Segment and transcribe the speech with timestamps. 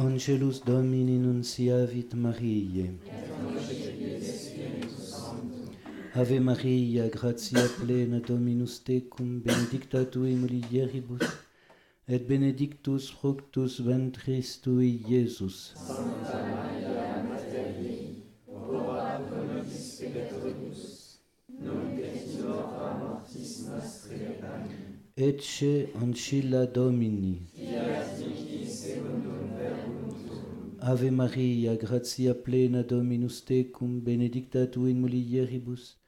[0.00, 2.94] Angelus Domini nunciavit Mariae.
[6.14, 11.26] Ave Maria, gratia plena Dominus tecum, benedicta tui mulieribus,
[12.06, 15.74] et benedictus fructus ventris tui, Iesus.
[15.74, 21.18] Santa Maria, Mater Dei, ora pro nobis peccatoribus,
[21.48, 24.38] in hora mortis nostrae.
[25.16, 27.57] Ecce ancilla Domini.
[30.90, 35.98] Ave Maria, gratia plena Dominus tecum, benedicta tu in mulieribus,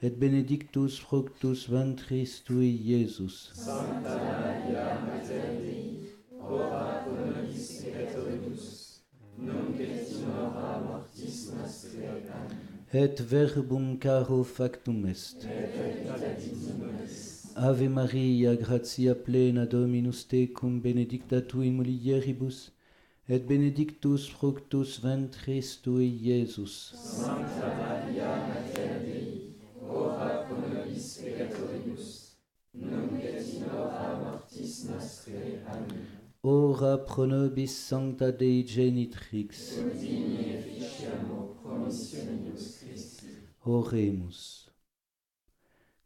[0.00, 3.50] et benedictus fructus ventris tui, Iesus.
[3.52, 9.02] Sancta Maria, Mater Dei, ora pro nobis peccatoribus,
[9.36, 12.00] nunc et in hora mortis nostre.
[12.00, 12.56] Amen.
[12.94, 15.44] Et verbum caro factum est.
[15.44, 16.16] Et vita
[17.04, 17.52] est.
[17.54, 22.81] Ave Maria, gratia plena Dominus tecum, benedicta tu in mulieribus, et
[23.28, 26.94] et benedictus fructus ventris tui, Iesus.
[26.94, 32.36] Sancta Maria Mater Dei, ora pro nobis peccatoribus,
[32.74, 35.62] nunc et in hora mortis nostrae.
[35.66, 36.06] Amen.
[36.42, 43.26] Ora pro nobis sancta Dei genitrix, ut digni efficiamur promissionibus Christi.
[43.64, 44.68] Oremus.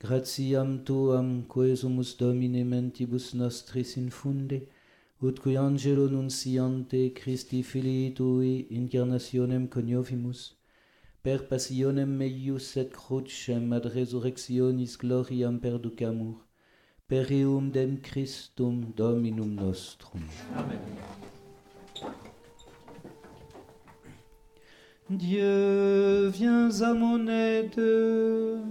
[0.00, 4.81] Gratiam tuam quesumus Domine mentibus nostris infunde, et
[5.22, 10.40] ut qui angelo nunciante Christi filii tui incarnationem coniovimus,
[11.22, 16.36] per passionem meius et crucem ad resurrectionis gloriam perducamur,
[17.06, 20.26] per eum dem Christum Dominum nostrum.
[20.56, 20.80] Amen.
[25.08, 28.61] Dieu, viens à mon aide.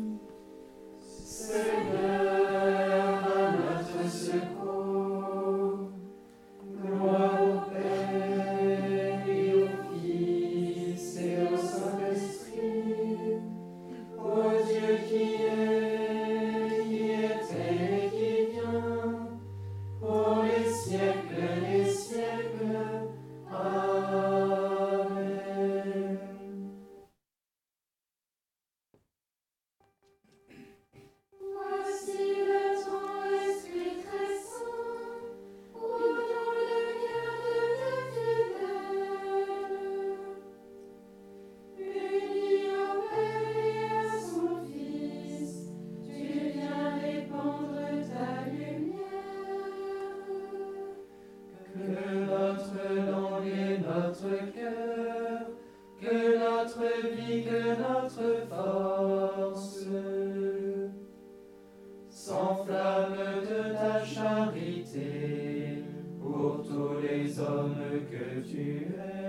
[63.81, 65.83] Ta charité
[66.19, 67.75] pour tous les hommes
[68.11, 69.20] que tu aimes.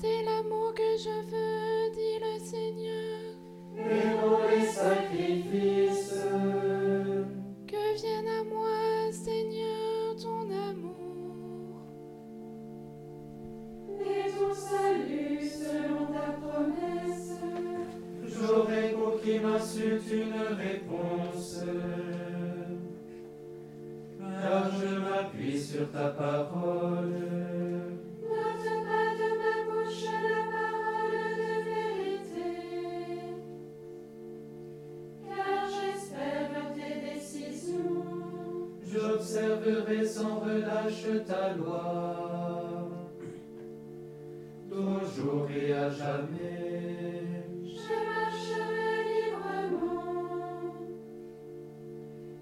[0.00, 3.18] C'est l'amour que je veux, dit le Seigneur.
[4.50, 5.97] Les sacrifices,
[39.68, 42.88] J'observerai sans relâche ta loi,
[44.70, 47.44] toujours et à jamais.
[47.64, 50.72] Je marcherai librement,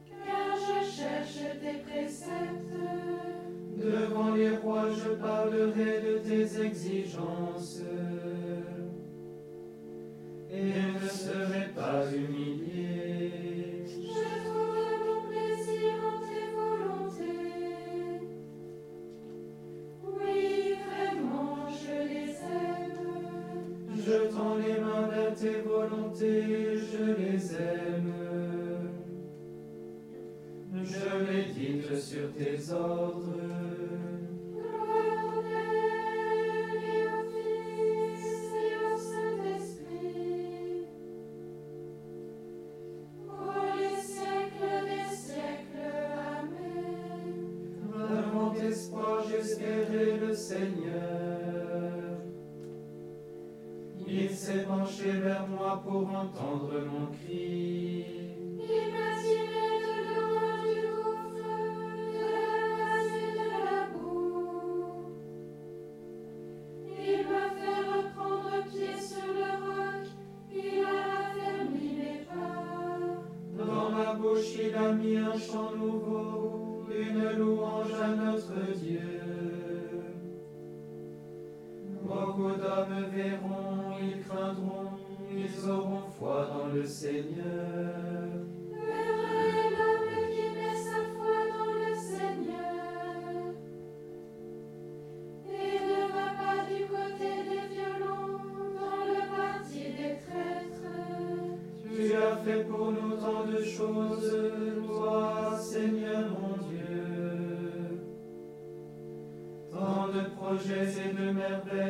[0.08, 2.78] car je cherche tes préceptes.
[3.76, 7.82] Devant les rois, je parlerai de tes exigences
[10.50, 12.35] et ne serai pas humilié.
[24.06, 28.12] Je tends les mains vers tes volontés, je les aime.
[30.84, 33.34] je médite sur tes ordres.
[34.52, 35.86] Gloire au Père
[50.52, 51.25] et
[54.66, 58.04] penché vers moi pour entendre mon cri.
[58.58, 61.50] Il m'a tiré de loin du gouffre,
[62.14, 65.14] de la masse et de la boue.
[66.88, 70.04] Il m'a fait reprendre pied sur le roc,
[70.52, 73.64] il a raffermi mes pas.
[73.64, 79.25] Dans ma bouche, il a mis un chant nouveau, une louange à notre Dieu.
[82.36, 84.90] Beaucoup d'hommes verront, ils craindront,
[85.30, 87.44] ils auront foi dans le Seigneur.
[88.72, 93.54] Heureux l'homme qui met sa foi dans le Seigneur
[95.48, 98.36] et ne va pas du côté des violents,
[98.74, 100.96] dans le parti des traîtres.
[101.90, 104.30] Tu as fait pour nous tant de choses,
[104.86, 106.96] toi, Seigneur mon Dieu.
[109.70, 111.85] Tant de projets et de merveilles,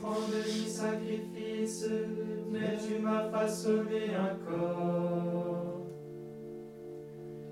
[0.00, 1.88] ni offrande ni sacrifice,
[2.50, 5.86] mais tu m'as façonné un corps.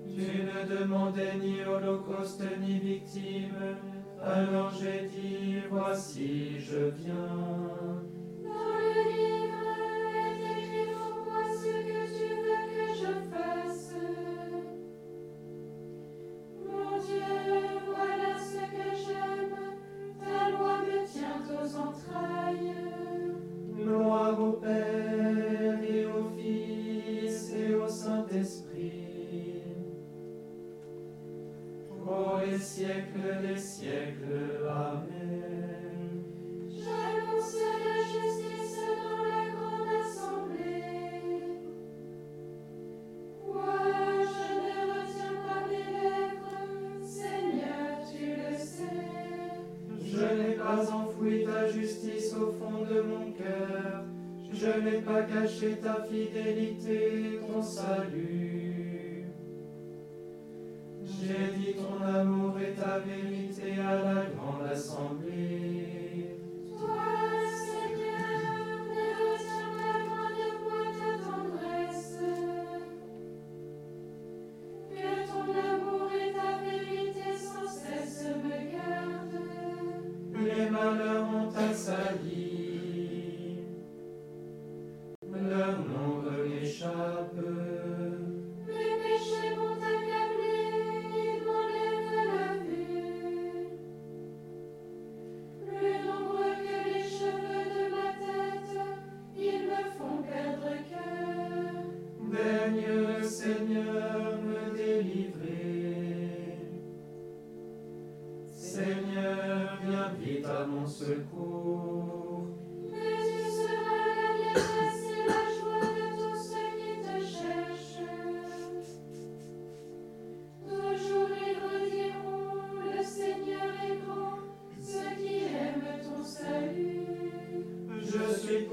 [0.05, 3.77] Tu ne demandais ni holocauste ni victime,
[4.21, 7.88] alors j'ai dit, voici, je viens.
[32.39, 34.63] Pour les siècles des siècles.
[34.69, 36.23] Amen.
[36.69, 41.23] J'annonce la justice dans la grande assemblée.
[43.45, 43.75] Moi,
[44.21, 49.09] je ne retiens pas mes lèvres, Seigneur, tu le sais.
[50.01, 54.05] Je n'ai pas enfoui ta justice au fond de mon cœur.
[54.53, 58.68] Je n'ai pas caché ta fidélité, ton salut.
[61.21, 65.78] J'ai dit ton amour et ta vérité à la grande assemblée.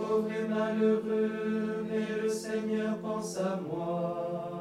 [0.07, 4.56] Pauvre et malheureux, mais le Seigneur pense à moi.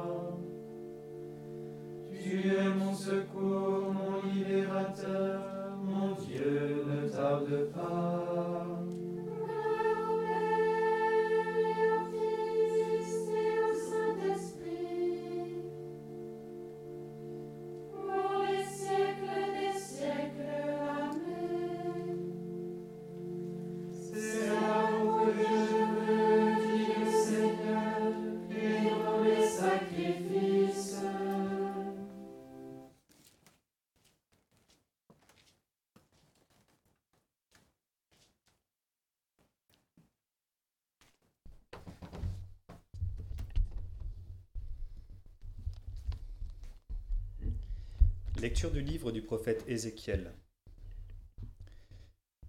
[48.40, 50.30] Lecture du livre du prophète Ézéchiel.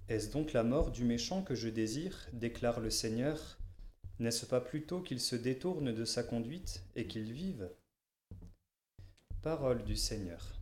[0.09, 3.57] Est-ce donc la mort du méchant que je désire déclare le Seigneur?
[4.19, 7.69] N'est-ce pas plutôt qu'il se détourne de sa conduite et qu'il vive?
[9.41, 10.59] Parole du Seigneur.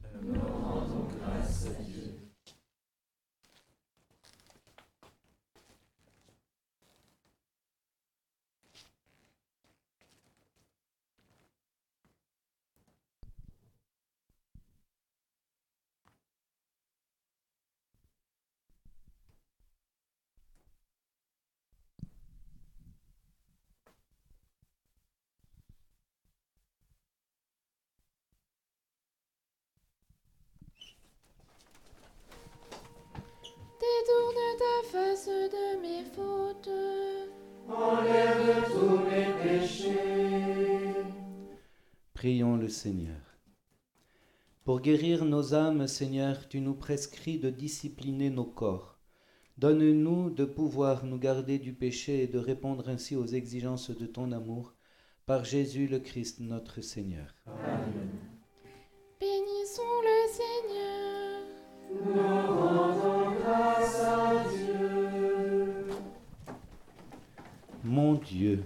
[34.55, 36.69] Détourne ta face de mes fautes.
[37.67, 41.03] Enlève tous mes péchés.
[42.13, 43.21] Prions le Seigneur.
[44.63, 48.97] Pour guérir nos âmes, Seigneur, tu nous prescris de discipliner nos corps.
[49.57, 54.31] Donne-nous de pouvoir nous garder du péché et de répondre ainsi aux exigences de ton
[54.31, 54.74] amour,
[55.25, 57.33] par Jésus le Christ notre Seigneur.
[57.47, 58.09] Amen.
[59.19, 60.95] Bénissons le Seigneur.
[62.05, 63.04] Nous
[68.25, 68.63] Dieu,